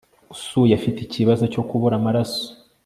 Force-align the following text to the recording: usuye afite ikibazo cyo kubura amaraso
usuye 0.33 0.73
afite 0.79 0.99
ikibazo 1.01 1.43
cyo 1.53 1.61
kubura 1.67 1.95
amaraso 1.99 2.43